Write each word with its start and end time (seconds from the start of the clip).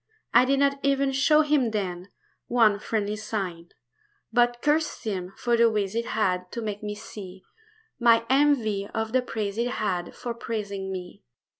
I 0.33 0.45
did 0.45 0.57
not 0.57 0.79
even 0.81 1.11
show 1.11 1.41
him 1.43 1.69
then 1.69 2.09
One 2.47 2.79
friendly 2.79 3.15
sign; 3.15 3.69
But 4.33 4.59
cursed 4.63 5.03
him 5.03 5.31
for 5.37 5.55
the 5.55 5.69
ways 5.69 5.93
he 5.93 6.01
had 6.01 6.51
To 6.53 6.61
make 6.63 6.81
me 6.81 6.95
see 6.95 7.43
My 7.99 8.25
envy 8.27 8.89
of 8.95 9.11
the 9.11 9.21
praise 9.21 9.57
he 9.57 9.65
had 9.65 10.15
For 10.15 10.33
praising 10.33 10.91
me. 10.91 11.23